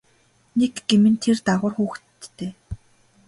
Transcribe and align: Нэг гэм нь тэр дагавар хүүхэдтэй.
Нэг 0.59 0.73
гэм 0.87 1.03
нь 1.11 1.19
тэр 1.23 1.37
дагавар 1.47 1.73
хүүхэдтэй. 1.77 2.51